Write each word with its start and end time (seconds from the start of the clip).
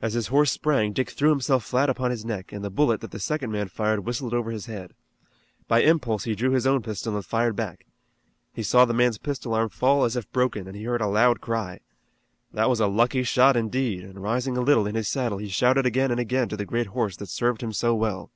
As 0.00 0.14
his 0.14 0.28
horse 0.28 0.50
sprang 0.50 0.94
Dick 0.94 1.10
threw 1.10 1.28
himself 1.28 1.62
flat 1.62 1.90
upon 1.90 2.10
his 2.10 2.24
neck, 2.24 2.52
and 2.54 2.64
the 2.64 2.70
bullet 2.70 3.02
that 3.02 3.10
the 3.10 3.18
second 3.18 3.52
man 3.52 3.68
fired 3.68 4.00
whistled 4.06 4.32
over 4.32 4.50
his 4.50 4.64
head. 4.64 4.94
By 5.68 5.82
impulse 5.82 6.24
he 6.24 6.34
drew 6.34 6.52
his 6.52 6.66
own 6.66 6.80
pistol 6.80 7.14
and 7.16 7.22
fired 7.22 7.54
back. 7.54 7.84
He 8.54 8.62
saw 8.62 8.86
the 8.86 8.94
man's 8.94 9.18
pistol 9.18 9.52
arm 9.52 9.68
fall 9.68 10.04
as 10.04 10.16
if 10.16 10.32
broken, 10.32 10.66
and 10.66 10.74
he 10.74 10.84
heard 10.84 11.02
a 11.02 11.06
loud 11.06 11.42
cry. 11.42 11.80
That 12.54 12.70
was 12.70 12.80
a 12.80 12.86
lucky 12.86 13.24
shot 13.24 13.54
indeed, 13.54 14.04
and 14.04 14.22
rising 14.22 14.56
a 14.56 14.62
little 14.62 14.86
in 14.86 14.94
his 14.94 15.08
saddle 15.08 15.36
he 15.36 15.48
shouted 15.48 15.84
again 15.84 16.10
and 16.10 16.18
again 16.18 16.48
to 16.48 16.56
the 16.56 16.64
great 16.64 16.86
horse 16.86 17.18
that 17.18 17.28
served 17.28 17.62
him 17.62 17.74
so 17.74 17.94
well. 17.94 18.30